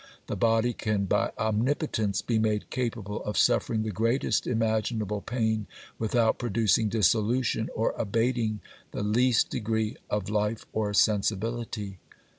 [0.25, 5.67] The body can by omnipotence be made capable of suffering the greatest imaginable pain
[5.99, 8.61] without producing dissolution, or abating
[8.93, 11.99] the least degree of life or sensibility....